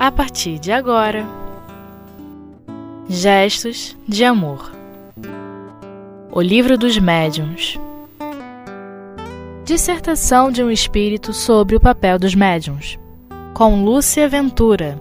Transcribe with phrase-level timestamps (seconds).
[0.00, 1.26] a partir de agora.
[3.06, 4.72] Gestos de Amor
[6.32, 7.78] O Livro dos Médiuns
[9.62, 12.98] Dissertação de um Espírito sobre o papel dos médiuns,
[13.52, 14.98] com Lúcia Ventura.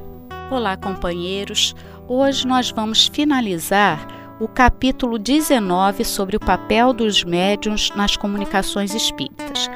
[0.52, 1.74] Olá, companheiros.
[2.06, 4.06] Hoje nós vamos finalizar
[4.38, 9.70] o capítulo 19 sobre o papel dos médiuns nas comunicações espíritas.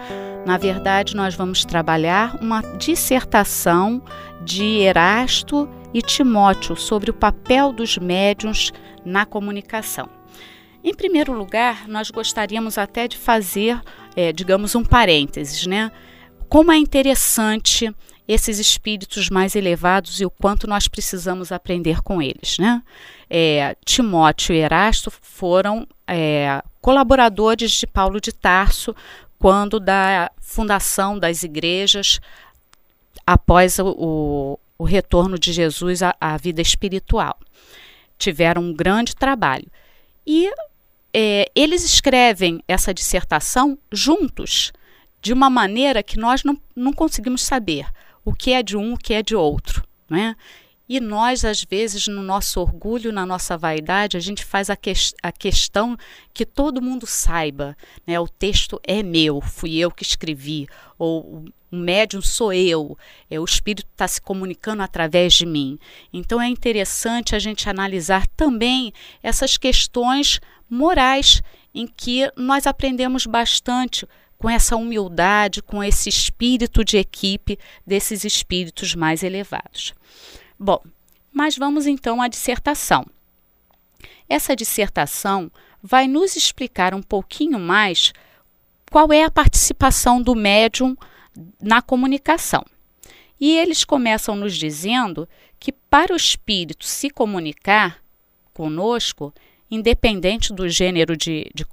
[0.45, 4.01] Na verdade, nós vamos trabalhar uma dissertação
[4.43, 8.71] de Erasto e Timóteo sobre o papel dos médiuns
[9.05, 10.09] na comunicação.
[10.83, 13.81] Em primeiro lugar, nós gostaríamos até de fazer,
[14.15, 15.91] é, digamos, um parênteses, né?
[16.49, 17.93] Como é interessante
[18.27, 22.81] esses espíritos mais elevados e o quanto nós precisamos aprender com eles, né?
[23.29, 28.93] É, Timóteo e Erasto foram é, colaboradores de Paulo de Tarso
[29.39, 32.19] quando da fundação das igrejas
[33.25, 37.37] após o, o, retorno de Jesus à, à, vida espiritual.
[38.17, 39.67] Tiveram um grande trabalho.
[40.25, 40.51] E
[41.13, 44.71] é, eles escrevem essa dissertação juntos,
[45.21, 47.87] de uma maneira que nós não, não conseguimos saber
[48.25, 49.83] o que é de um, o que é de outro.
[50.09, 50.35] Né?
[50.87, 54.91] E nós, às vezes, no nosso orgulho, na nossa vaidade, a gente faz a, que
[55.21, 55.97] a questão
[56.33, 57.75] que todo mundo saiba.
[58.05, 58.19] Né?
[58.19, 60.67] O texto é meu, fui eu que escrevi,
[60.97, 62.95] ou o médium sou eu,
[63.29, 65.79] é, o espírito está se comunicando através de mim.
[66.11, 70.39] Então é interessante a gente analisar também essas questões
[70.69, 71.41] morais
[71.73, 78.93] em que nós aprendemos bastante com essa humildade, com esse espírito de equipe desses espíritos
[78.93, 79.93] mais elevados.
[80.63, 80.81] Bom,
[81.29, 83.05] mas vamos então à dissertação.
[84.29, 85.51] Essa dissertação
[85.83, 88.13] vai nos explicar um pouquinho mais
[88.89, 90.95] qual é a participação do médium
[91.61, 92.63] na comunicação.
[93.37, 95.27] E eles começam nos dizendo
[95.59, 98.01] que para o espírito se comunicar
[98.53, 99.33] conosco,
[99.69, 101.65] independente do gênero de, de,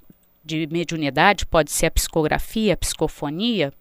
[0.44, 3.72] de mediunidade, pode ser a psicografia, a psicofonia,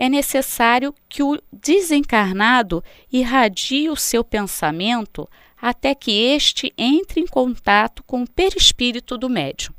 [0.00, 5.28] é necessário que o desencarnado irradie o seu pensamento
[5.60, 9.74] até que este entre em contato com o perispírito do médium.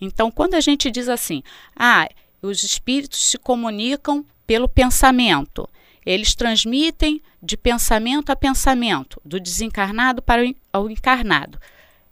[0.00, 1.44] Então, quando a gente diz assim,
[1.76, 2.08] ah,
[2.42, 5.68] os espíritos se comunicam pelo pensamento,
[6.04, 10.42] eles transmitem de pensamento a pensamento, do desencarnado para
[10.74, 11.60] o encarnado.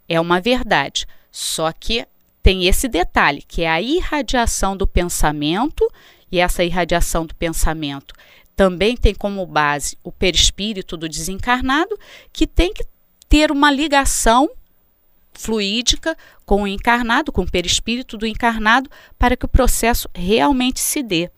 [0.09, 1.09] É uma verdade.
[1.33, 2.07] Só que
[2.41, 5.85] tem esse detalhe, que é a irradiação do pensamento
[6.31, 8.15] e essa irradiação do pensamento
[8.59, 11.97] também tem como base o perispírito do desencarnado,
[12.33, 12.85] que tem que
[13.29, 14.51] ter uma ligação
[15.33, 21.05] fluídica com o encarnado, com o perispírito do encarnado, para que o processo realmente se
[21.05, 21.31] dê.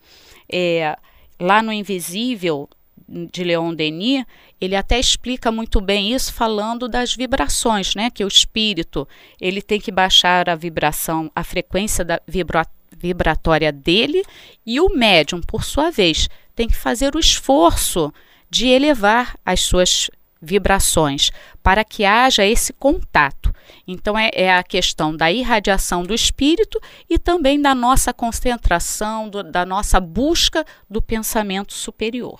[0.51, 0.97] É,
[1.39, 2.67] lá no Invisível,
[3.07, 4.25] de Leon Denis,
[4.59, 8.09] ele até explica muito bem isso falando das vibrações, né?
[8.09, 9.07] Que o espírito
[9.39, 14.23] ele tem que baixar a vibração, a frequência da vibração vibratória dele
[14.65, 18.13] e o médium, por sua vez, tem que fazer o esforço
[18.49, 20.09] de elevar as suas
[20.41, 21.31] vibrações
[21.61, 23.53] para que haja esse contato.
[23.87, 26.79] Então, é, é, a questão da irradiação do espírito
[27.09, 32.39] e também da nossa concentração, do, da nossa busca do pensamento superior.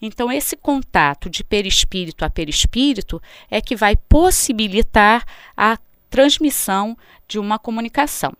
[0.00, 3.20] Então, esse contato de perispírito a perispírito
[3.50, 5.24] é que vai possibilitar
[5.56, 5.78] a
[6.08, 6.96] transmissão
[7.28, 8.32] de uma comunicação.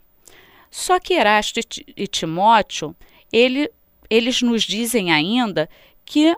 [0.77, 1.59] Só que Erasto
[1.97, 2.95] e Timóteo,
[3.33, 3.73] ele,
[4.11, 5.71] eles nos dizem ainda
[6.05, 6.37] que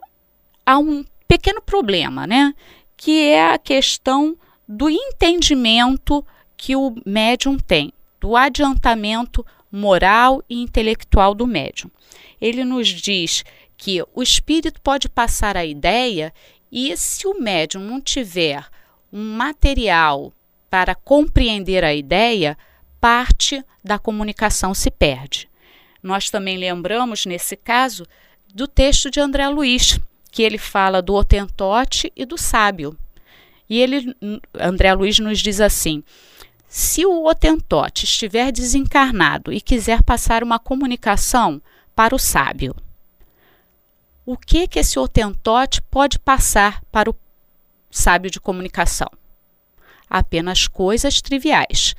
[0.64, 2.54] há um pequeno problema, né?
[2.96, 6.24] Que é a questão do entendimento
[6.56, 11.90] que o médium tem, do adiantamento moral e intelectual do médium.
[12.40, 13.44] Ele nos diz
[13.76, 16.32] que o espírito pode passar a ideia
[16.70, 18.64] e se o médium não tiver
[19.12, 20.32] um material
[20.70, 22.56] para compreender a ideia,
[23.00, 25.48] parte da comunicação se perde.
[26.02, 28.06] Nós também lembramos, nesse caso,
[28.54, 29.98] do texto de André Luiz,
[30.30, 32.96] que ele fala do otentote e do sábio.
[33.68, 34.14] E ele,
[34.54, 36.02] André Luiz nos diz assim:
[36.68, 41.60] se o otentote estiver desencarnado e quiser passar uma comunicação
[41.94, 42.74] para o sábio,
[44.24, 47.16] o que que esse otentote pode passar para o
[47.90, 49.08] sábio de comunicação?
[50.08, 51.94] Apenas coisas triviais,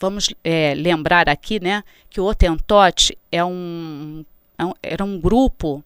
[0.00, 4.24] Vamos é, lembrar aqui né, que o Otentote é um,
[4.56, 5.84] é um, era um grupo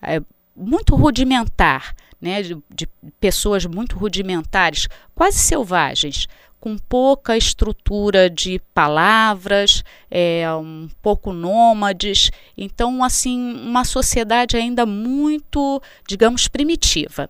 [0.00, 0.20] é,
[0.56, 2.86] muito rudimentar, né, de, de,
[3.20, 6.26] pessoas muito rudimentares, quase selvagens,
[6.58, 15.82] com pouca estrutura de palavras, é, um pouco nômades, então assim uma sociedade ainda muito,
[16.06, 17.28] digamos, primitiva.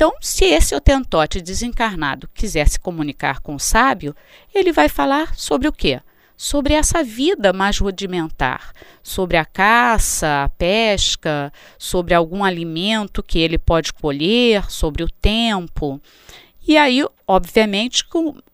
[0.00, 4.16] Então, se esse otentote desencarnado quiser se comunicar com o sábio,
[4.54, 6.00] ele vai falar sobre o quê?
[6.38, 13.58] Sobre essa vida mais rudimentar, sobre a caça, a pesca, sobre algum alimento que ele
[13.58, 16.00] pode colher, sobre o tempo.
[16.66, 18.02] E aí, obviamente,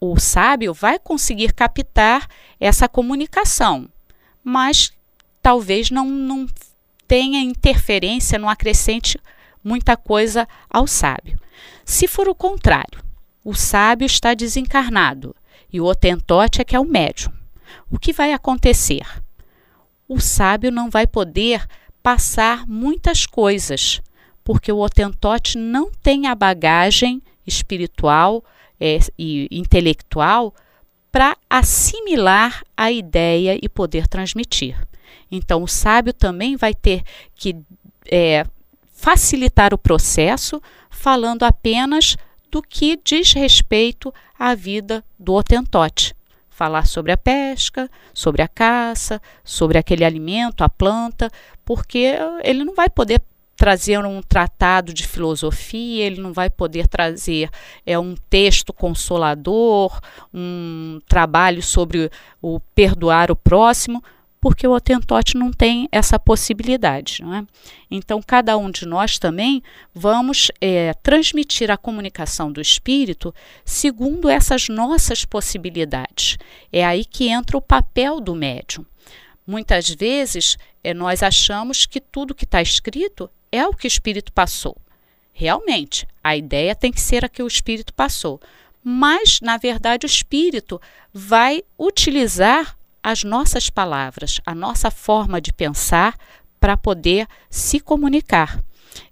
[0.00, 2.26] o, sábio vai conseguir captar
[2.58, 3.88] essa comunicação,
[4.42, 4.92] mas
[5.40, 6.44] talvez não, não
[7.06, 9.16] tenha interferência, não acrescente
[9.66, 11.36] muita coisa ao sábio.
[11.84, 13.02] Se for o contrário,
[13.44, 15.34] o sábio está desencarnado
[15.72, 17.32] e o otentote é que é o médium.
[17.90, 19.04] O que vai acontecer?
[20.08, 21.66] O sábio não vai poder
[22.00, 24.00] passar muitas coisas,
[24.44, 28.44] porque o otentote não tem a bagagem espiritual
[28.78, 30.54] é, e intelectual
[31.10, 34.80] para assimilar a ideia e poder transmitir.
[35.30, 37.02] Então, o sábio também vai ter
[37.34, 37.56] que
[38.08, 38.44] é,
[38.96, 40.60] facilitar o processo,
[40.90, 42.16] falando apenas
[42.50, 46.14] do que diz respeito à vida do otentote.
[46.48, 51.30] Falar sobre a pesca, sobre a caça, sobre aquele alimento, a planta,
[51.62, 53.22] porque ele não vai poder
[53.54, 57.50] trazer um tratado de filosofia, ele não vai poder trazer
[57.84, 59.98] é, um texto consolador,
[60.32, 62.10] um trabalho sobre
[62.40, 64.02] o perdoar o próximo,
[64.46, 67.20] porque o otentote não tem essa possibilidade.
[67.20, 67.44] Não é?
[67.90, 69.60] Então, cada um de nós também
[69.92, 73.34] vamos é, transmitir a comunicação do espírito
[73.64, 76.38] segundo essas nossas possibilidades.
[76.72, 78.86] É aí que entra o papel do médium.
[79.44, 84.32] Muitas vezes é, nós achamos que tudo que está escrito é o que o espírito
[84.32, 84.76] passou.
[85.32, 88.40] Realmente, a ideia tem que ser a que o espírito passou.
[88.80, 90.80] Mas, na verdade, o espírito
[91.12, 92.76] vai utilizar
[93.06, 96.18] as nossas palavras, a nossa forma de pensar
[96.58, 98.60] para poder se comunicar.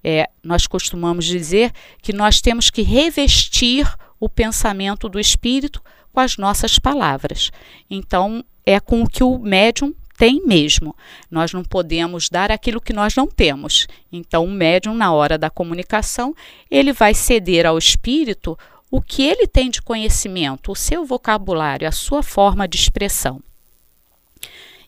[0.03, 1.71] É, nós costumamos dizer
[2.03, 3.89] que nós temos que revestir
[4.19, 5.81] o pensamento do espírito
[6.13, 7.53] com as nossas palavras.
[7.89, 10.97] Então, é com o que o médium tem mesmo.
[11.31, 13.87] Nós não podemos dar aquilo que nós não temos.
[14.11, 16.35] Então, o médium, na hora da comunicação,
[16.69, 18.59] ele vai ceder ao espírito
[18.91, 23.41] o que ele tem de conhecimento, o seu vocabulário, a sua forma de expressão.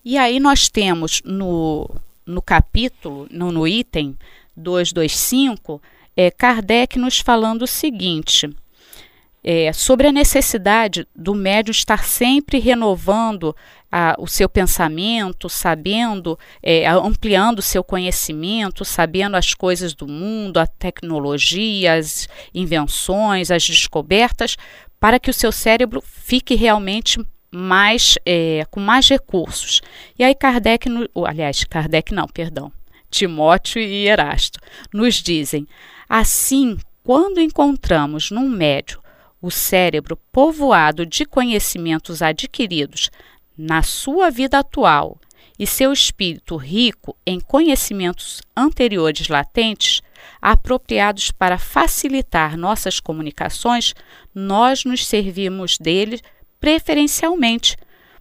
[0.08, 1.90] E aí nós temos no,
[2.24, 4.16] no capítulo, no, no item
[4.56, 5.82] 225,
[6.16, 8.48] é, Kardec nos falando o seguinte.
[9.42, 13.54] É, sobre a necessidade do médium estar sempre renovando
[13.90, 20.58] a, o seu pensamento, sabendo, é, ampliando o seu conhecimento, sabendo as coisas do mundo,
[20.58, 24.56] a tecnologia, as invenções, as descobertas,
[25.00, 27.18] para que o seu cérebro fique realmente
[27.50, 29.80] mais, é, com mais recursos.
[30.18, 32.72] E aí Kardec, no, aliás, Kardec não, perdão,
[33.10, 34.58] Timóteo e Erasto,
[34.92, 35.66] nos dizem,
[36.08, 39.00] assim, quando encontramos num médio
[39.40, 43.10] o cérebro povoado de conhecimentos adquiridos
[43.56, 45.18] na sua vida atual
[45.58, 50.02] e seu espírito rico em conhecimentos anteriores latentes,
[50.40, 53.94] apropriados para facilitar nossas comunicações,
[54.34, 56.20] nós nos servimos dele
[56.60, 57.76] preferencialmente,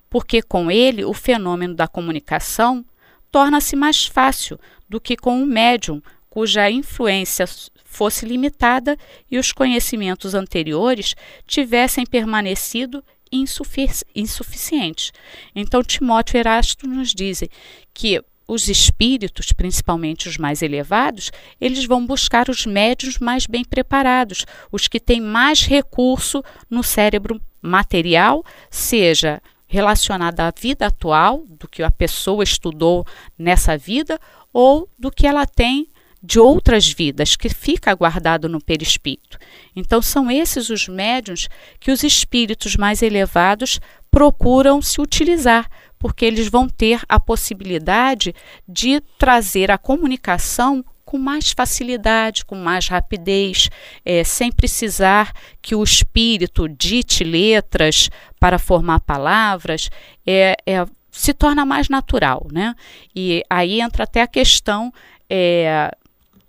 [0.10, 2.86] porque com ele o fenômeno da comunicação
[3.32, 7.46] torna-se mais fácil do que com um médium cuja influência
[7.84, 8.98] fosse limitada
[9.32, 11.16] e os conhecimentos anteriores
[11.48, 15.12] tivessem permanecido insufici insuficientes.
[15.56, 17.50] Então, Timóteo e Erasto nos dizem
[17.94, 24.46] que os espíritos, principalmente os mais elevados, eles vão buscar os médios mais bem preparados,
[24.72, 31.84] os que têm mais recurso no cérebro material, seja relacionado à vida atual, do que
[31.84, 33.06] a pessoa estudou
[33.38, 34.20] nessa vida,
[34.54, 35.88] ou do que ela tem
[36.22, 39.38] de outras vidas, que fica guardado no perispírito.
[39.76, 41.48] Então, são esses os médiums
[41.80, 43.80] que os espíritos mais elevados
[44.10, 45.70] procuram se utilizar,
[46.00, 48.34] porque eles vão ter a possibilidade
[48.68, 53.70] de trazer a comunicação com mais facilidade, com mais rapidez,
[54.04, 55.32] é, sem precisar
[55.62, 58.10] que o espírito dite letras
[58.40, 59.90] para formar palavras,
[60.26, 62.48] é, é, se torna mais natural.
[62.52, 62.76] Né?
[63.16, 64.92] E aí entra até a questão
[65.30, 65.96] é,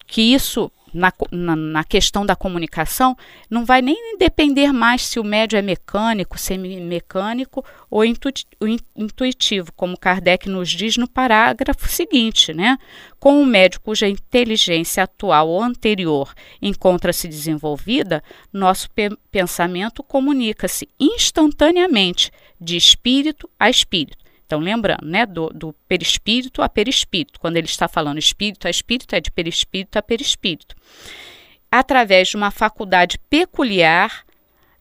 [0.06, 3.16] que isso na, na, na, questão da comunicação,
[3.50, 10.48] não vai nem depender mais se o médio é mecânico, semi-mecânico ou intuitivo, como Kardec
[10.48, 12.78] nos diz no parágrafo seguinte, né?
[13.20, 18.22] Com um médio cuja inteligência atual ou anterior encontra-se desenvolvida,
[18.52, 26.62] nosso pe pensamento comunica-se instantaneamente de espírito a espírito então, lembrando, né, do, do perispírito
[26.62, 27.40] a perispírito.
[27.40, 30.74] Quando ele está falando espírito a espírito, é de perispírito a perispírito.
[31.70, 34.24] através de uma faculdade peculiar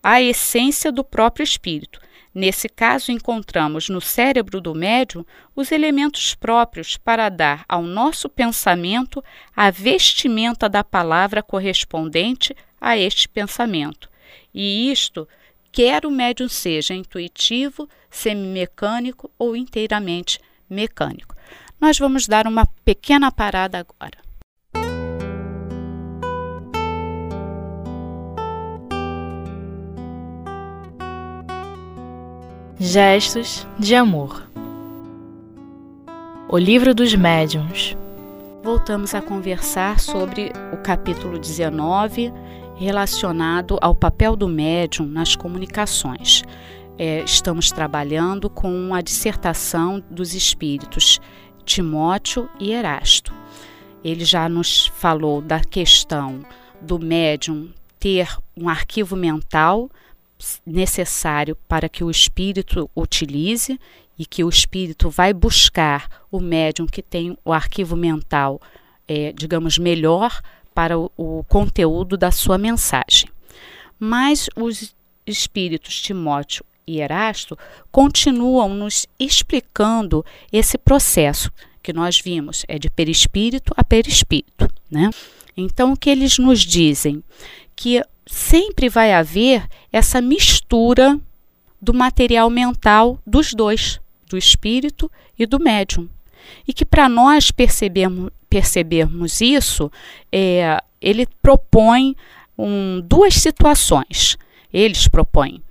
[0.01, 1.99] à essência do próprio espírito.
[2.33, 9.23] Nesse caso, encontramos no cérebro do médium os elementos próprios para dar ao nosso pensamento
[9.55, 14.09] a vestimenta da palavra correspondente a este pensamento.
[14.53, 15.27] E isto
[15.75, 20.39] quer o médium seja intuitivo, semimecânico ou inteiramente
[20.69, 21.35] mecânico.
[21.81, 24.17] Nós vamos dar uma pequena parada agora.
[32.79, 34.49] Gestos de amor.
[36.47, 37.97] O livro dos médiuns.
[38.63, 42.31] Voltamos a conversar sobre o capítulo 19,
[42.75, 46.43] relacionado ao papel do médium nas comunicações.
[46.97, 51.19] É, estamos trabalhando com a dissertação dos espíritos
[51.65, 53.33] Timóteo e Erasto.
[54.03, 56.41] Ele já nos falou da questão
[56.81, 59.89] do médium ter um arquivo mental
[60.65, 63.79] necessário para que o espírito utilize
[64.17, 68.61] e que o espírito vai buscar o médium que tem o arquivo mental,
[69.07, 70.41] é, digamos, melhor
[70.75, 73.29] para o, o conteúdo da sua mensagem.
[73.97, 74.93] Mas os
[75.25, 77.57] espíritos Timóteo e Erasto
[77.91, 81.51] continuam nos explicando esse processo
[81.81, 85.09] que nós vimos, é de perispírito a perispírito, né?
[85.55, 87.23] Então o que eles nos dizem
[87.75, 91.19] que sempre vai haver essa mistura
[91.81, 96.09] do material mental dos dois, do espírito e do médium.
[96.67, 99.91] E que para nós percebermos, percebermos isso,
[100.31, 102.15] é, ele propõe
[102.57, 104.37] um, duas situações.
[104.71, 105.61] Eles propõem.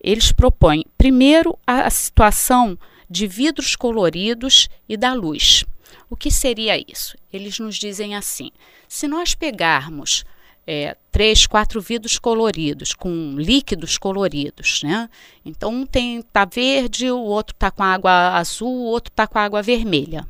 [0.00, 2.78] Eles propõem, primeiro, a, a situação
[3.10, 5.64] de vidros coloridos e da luz.
[6.08, 7.16] O que seria isso?
[7.32, 8.52] Eles nos dizem assim:
[8.86, 10.24] se nós pegarmos
[10.64, 15.10] é, três, quatro vidros coloridos, com líquidos coloridos, né?
[15.44, 19.38] Então um tem tá verde, o outro tá com água azul, o outro tá com
[19.40, 20.24] água vermelha.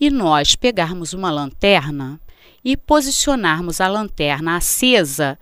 [0.00, 2.20] E nós pegarmos uma lanterna
[2.64, 5.38] e posicionarmos a lanterna acesa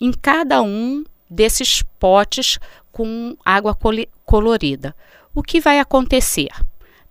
[0.00, 2.58] em cada um desses potes
[2.90, 3.76] com água
[4.24, 4.94] colorida.
[5.34, 6.50] O que vai acontecer?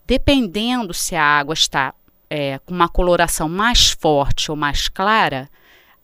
[0.06, 1.94] Dependendo se a água está
[2.30, 5.48] é, com uma coloração mais forte ou mais clara,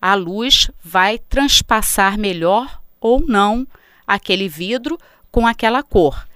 [0.00, 3.66] a luz vai transpassar melhor ou não
[4.06, 4.98] aquele vidro
[5.30, 6.26] com aquela cor.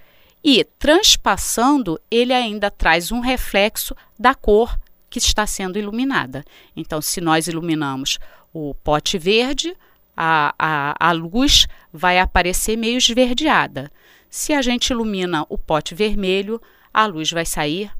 [0.43, 4.77] E transpassando, ele ainda traz um reflexo da cor
[5.09, 6.43] que está sendo iluminada.
[6.75, 8.19] Então, se nós iluminamos
[8.53, 9.75] o pote verde,
[10.15, 13.91] a, a, a luz vai aparecer meio esverdeada.
[14.29, 16.61] Se a gente ilumina o pote vermelho,
[16.93, 17.91] a luz vai sair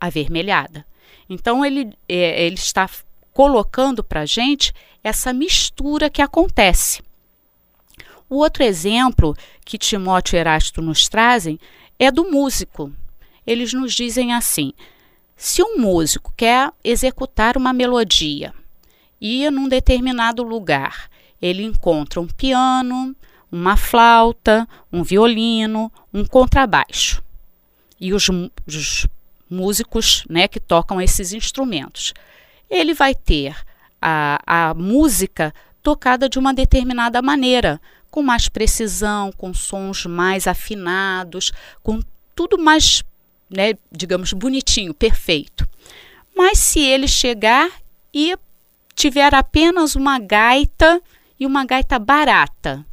[0.00, 0.86] avermelhada.
[1.28, 2.88] Então, ele, é, ele está
[3.32, 7.02] colocando para a gente essa mistura que acontece.
[8.28, 11.58] O outro exemplo que Timóteo e Erasto nos trazem
[11.98, 12.92] é do músico.
[13.46, 14.72] Eles nos dizem assim:
[15.36, 18.54] se um músico quer executar uma melodia
[19.20, 23.14] e num determinado lugar ele encontra um piano,
[23.52, 27.22] uma flauta, um violino, um contrabaixo
[28.00, 28.28] e os,
[28.66, 29.06] os
[29.48, 32.12] músicos né, que tocam esses instrumentos
[32.68, 33.56] ele vai ter
[34.00, 41.52] a, a música tocada de uma determinada maneira, com mais precisão, com sons mais afinados,
[41.82, 42.00] com
[42.34, 43.02] tudo mais,
[43.50, 45.66] né, digamos, bonitinho, perfeito.
[46.36, 47.70] Mas se ele chegar
[48.12, 48.36] e
[48.94, 51.00] tiver apenas uma gaita
[51.38, 52.84] e uma gaita barata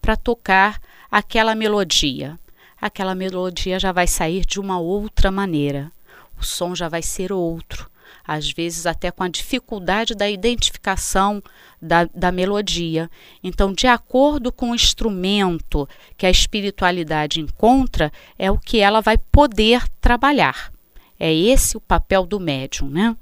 [0.00, 2.38] para tocar aquela melodia,
[2.80, 5.90] aquela melodia já vai sair de uma outra maneira.
[6.38, 7.90] O som já vai ser outro
[8.26, 11.42] às vezes até com a dificuldade da identificação
[11.80, 13.10] da, da melodia.
[13.42, 19.16] Então, de acordo com o instrumento que a espiritualidade encontra, é o que ela vai
[19.16, 20.72] poder trabalhar.
[21.18, 23.16] É esse o papel do médium, né?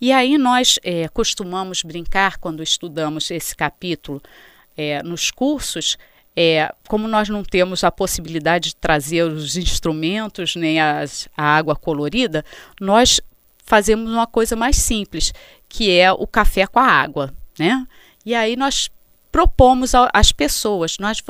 [0.00, 4.20] E aí nós é, costumamos brincar quando estudamos esse capítulo
[4.76, 5.96] é, nos cursos,
[6.34, 11.76] é, como nós não temos a possibilidade de trazer os instrumentos nem as, a água
[11.76, 12.44] colorida,
[12.80, 13.20] nós
[13.62, 15.32] fazemos uma coisa mais simples,
[15.68, 17.86] que é o café com a água, né?
[18.24, 18.90] E aí nós
[19.30, 21.22] propomos às pessoas, nós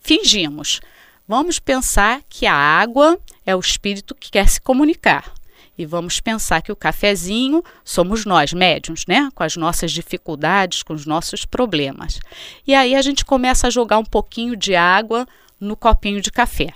[0.00, 0.80] fingimos,
[1.28, 5.32] vamos pensar que a água é o espírito que quer se comunicar.
[5.76, 9.30] E vamos pensar que o cafezinho somos nós, médiums, né?
[9.34, 12.20] Com as nossas dificuldades, com os nossos problemas.
[12.66, 15.26] E aí a gente começa a jogar um pouquinho de água
[15.58, 16.74] no copinho de café.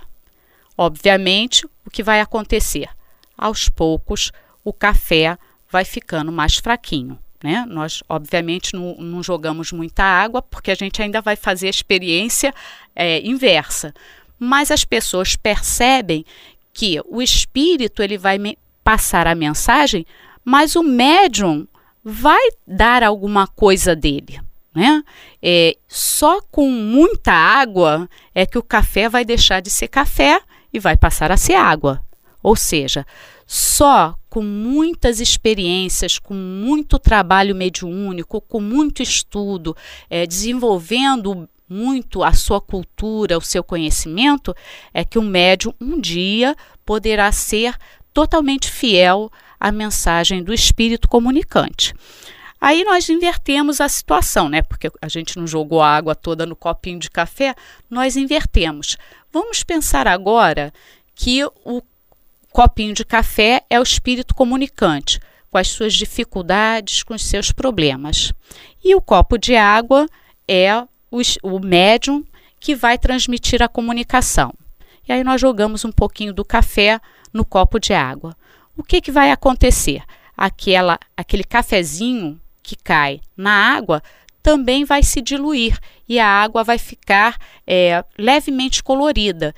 [0.76, 2.88] Obviamente, o que vai acontecer?
[3.36, 4.32] Aos poucos,
[4.64, 5.38] o café
[5.70, 7.18] vai ficando mais fraquinho.
[7.42, 7.66] Né?
[7.68, 12.54] Nós, obviamente, não, não, jogamos muita água, porque a gente ainda vai fazer a experiência
[12.96, 13.94] é, inversa.
[14.38, 16.24] Mas as pessoas percebem
[16.72, 18.38] que o espírito ele vai
[18.82, 20.06] passar a mensagem,
[20.42, 21.68] mas o médium
[22.02, 24.40] vai dar alguma coisa dele.
[24.74, 25.02] Né?
[25.42, 30.40] É, só com muita água é que o café vai deixar de ser café
[30.72, 32.02] e vai passar a ser água.
[32.42, 33.06] Ou seja,
[33.46, 39.76] só com muitas experiências, com muito trabalho mediúnico, com muito estudo,
[40.10, 44.52] é, desenvolvendo muito a sua cultura, o seu conhecimento,
[44.92, 47.76] é que o médium um dia poderá ser
[48.12, 51.94] totalmente fiel à mensagem do espírito comunicante.
[52.60, 54.62] Aí nós invertemos a situação, né?
[54.62, 57.54] Porque a gente não jogou a água toda no copinho de café,
[57.88, 58.96] nós invertemos.
[59.32, 60.72] Vamos pensar agora
[61.14, 61.80] que o
[62.54, 65.18] copinho de café é o espírito comunicante,
[65.50, 68.32] com as suas dificuldades, com os seus problemas.
[68.82, 70.06] E o copo de água
[70.46, 70.72] é
[71.10, 72.24] o, o médium
[72.60, 74.54] que vai transmitir a comunicação.
[75.06, 77.00] E aí nós jogamos um pouquinho do café
[77.32, 78.36] no copo de água.
[78.76, 80.04] O que, que vai acontecer?
[80.36, 84.00] Aquela, aquele cafezinho que cai na água
[84.40, 85.76] também vai se diluir
[86.08, 89.52] e a água vai ficar é, levemente colorida,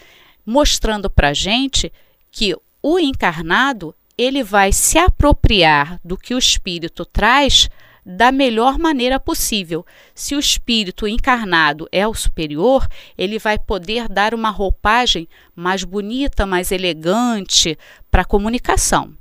[0.46, 1.92] mostrando para a gente
[2.30, 2.56] que
[2.88, 7.68] o encarnado ele vai se apropriar do que o espírito traz
[8.04, 9.84] da melhor maneira possível.
[10.14, 12.86] Se o espírito encarnado é o superior,
[13.18, 17.76] ele vai poder dar uma roupagem mais bonita, mais elegante
[18.08, 19.12] para a comunicação.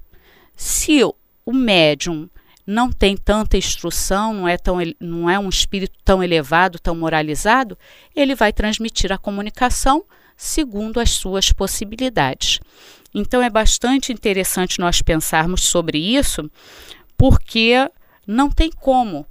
[0.55, 2.29] Se o médium
[2.67, 7.75] não tem tanta instrução, não é, tão, não é um espírito tão elevado, tão moralizado,
[8.15, 10.05] ele vai transmitir a comunicação
[10.37, 12.59] segundo as suas possibilidades.
[13.17, 16.51] Então é bastante interessante nós pensarmos sobre isso,
[17.17, 17.89] porque
[18.27, 19.25] não tem como.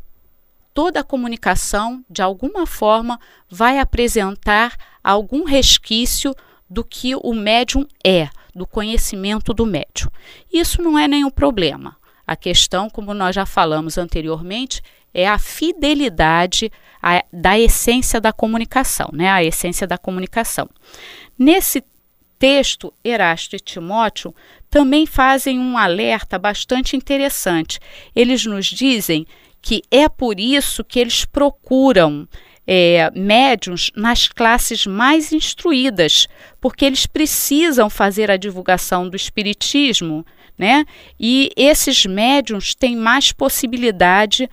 [0.72, 6.34] Toda a comunicação, de alguma forma, vai apresentar algum resquício
[6.68, 10.10] do que o médium é, do conhecimento do médium.
[10.50, 11.96] Isso não é nenhum problema.
[12.26, 14.80] A questão, como nós já falamos anteriormente,
[15.12, 19.28] é a fidelidade a, da essência da comunicação, né?
[19.28, 20.70] A essência da comunicação.
[21.38, 21.84] Nesse
[22.38, 24.34] texto, Erasto e Timóteo
[24.68, 27.78] também fazem um alerta bastante interessante.
[28.14, 29.26] Eles nos dizem
[29.62, 32.28] que é por isso que eles procuram
[32.66, 36.26] é, médiums nas classes mais instruídas,
[36.60, 40.24] porque eles precisam fazer a divulgação do espiritismo,
[40.56, 40.84] né?
[41.18, 44.48] E esses médiums têm mais possibilidade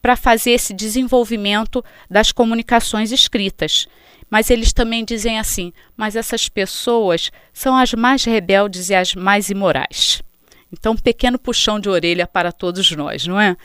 [0.00, 3.88] para fazer esse desenvolvimento das comunicações escritas.
[4.30, 9.50] Mas eles também dizem assim: mas essas pessoas são as mais rebeldes e as mais
[9.50, 10.22] imorais.
[10.72, 13.56] Então, um pequeno puxão de orelha para todos nós, não é?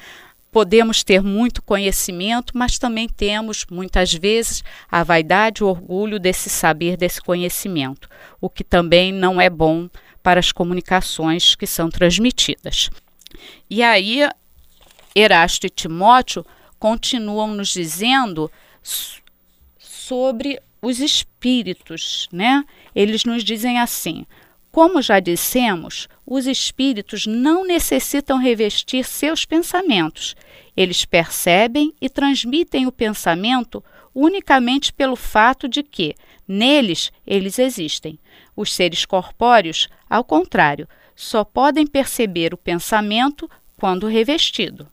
[0.52, 6.97] Podemos ter muito conhecimento, mas também temos, muitas vezes, a vaidade, o orgulho desse saber,
[6.97, 9.89] desse conhecimento, o que também não é bom
[10.21, 12.89] para as comunicações que são transmitidas.
[13.69, 14.28] E aí,
[15.15, 16.45] Erasto e Timóteo
[16.78, 18.52] continuam nos dizendo
[20.12, 22.65] sobre os espíritos, né?
[22.93, 24.26] Eles nos dizem assim:
[24.69, 30.36] como já dissemos, os espíritos não necessitam revestir seus pensamentos.
[30.76, 33.82] Eles percebem e transmitem o pensamento
[34.13, 36.13] unicamente pelo fato de que,
[36.45, 38.19] neles, eles existem.
[38.54, 44.89] Os seres corpóreos, ao contrário, só podem perceber o pensamento quando revestido.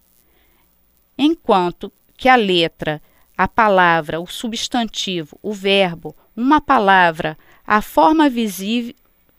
[1.18, 3.02] Enquanto que a letra
[3.38, 8.92] a palavra, o substantivo, o verbo, uma palavra, a forma visível,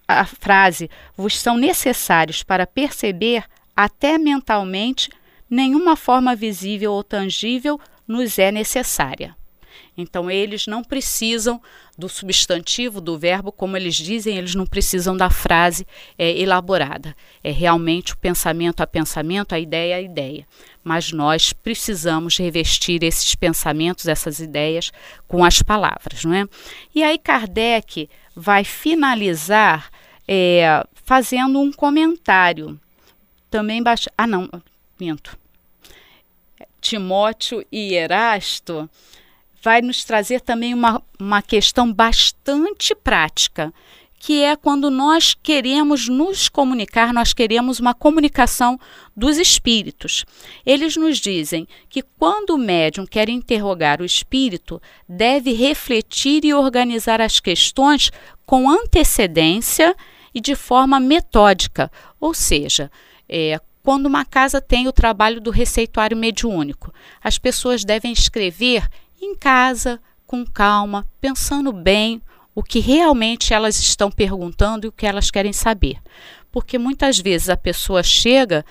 [0.07, 3.43] a frase vos são necessários para perceber,
[3.75, 5.09] até mentalmente,
[5.49, 9.35] nenhuma forma visível ou tangível nos é necessária.
[10.01, 11.62] Então, eles não precisam
[11.97, 15.85] do substantivo, do verbo, como eles dizem, eles não precisam da frase
[16.17, 17.15] é, elaborada.
[17.43, 20.47] É realmente o pensamento a pensamento, a ideia a ideia.
[20.83, 24.91] Mas nós precisamos revestir esses pensamentos, essas ideias,
[25.27, 26.45] com as palavras, não é?
[26.95, 29.89] E aí, Kardec vai finalizar
[30.25, 32.79] é, fazendo um comentário.
[33.51, 34.09] Também baixa.
[34.17, 34.49] Ah, não,
[34.97, 35.38] minto.
[36.79, 38.89] Timóteo e Erasto
[39.62, 43.74] vai nos trazer também uma, uma questão bastante prática,
[44.19, 48.78] que é quando nós queremos nos comunicar, nós queremos uma comunicação
[49.15, 50.26] dos espíritos.
[50.65, 57.22] Eles nos dizem que quando o médium quer interrogar o espírito, deve refletir e organizar
[57.22, 58.12] as questões
[58.45, 59.95] com antecedência
[60.34, 62.91] e de forma metódica, ou seja,
[63.28, 66.93] é, quando uma casa tem o trabalho do receituário mediúnico.
[67.24, 68.88] As pessoas devem escrever
[69.21, 72.21] em casa, com calma, pensando bem
[72.53, 75.97] o que realmente elas estão perguntando e o que elas querem saber.
[76.51, 78.65] Porque muitas vezes a pessoa chega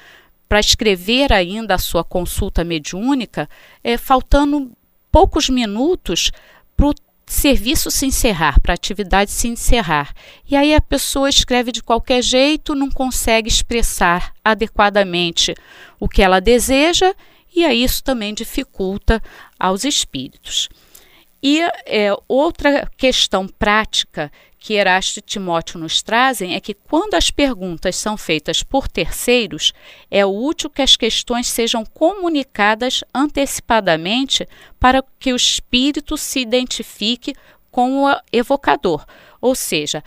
[0.49, 3.49] para escrever ainda a sua consulta mediúnica,
[3.85, 4.73] é, faltando
[5.11, 6.31] poucos minutos
[6.77, 6.95] para o
[7.27, 10.15] serviço se encerrar, para a atividade se encerrar.
[10.49, 15.55] E aí a pessoa escreve de qualquer jeito, não consegue expressar adequadamente
[16.01, 17.15] o que ela deseja,
[17.55, 19.23] e aí isso também dificulta
[19.59, 20.69] aos espíritos.
[21.43, 27.31] E é, outra questão prática que Erasto e Timóteo nos trazem é que quando as
[27.31, 29.73] perguntas são feitas por terceiros,
[30.11, 34.49] é útil que as questões sejam comunicadas antecipadamente
[34.81, 37.35] para que o espírito se identifique
[37.71, 39.07] com o evocador,
[39.41, 40.03] ou seja,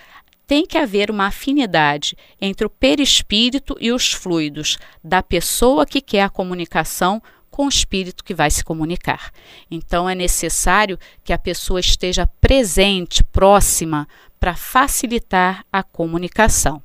[0.46, 6.24] tem que haver uma afinidade entre o perispírito e os fluidos da pessoa que quer
[6.24, 9.32] a comunicação com o espírito que vai se comunicar.
[9.70, 14.08] Então é necessário que a pessoa esteja presente, próxima,
[14.40, 16.82] para facilitar a comunicação.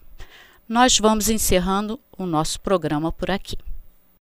[0.69, 3.57] Nós vamos encerrando o nosso programa por aqui.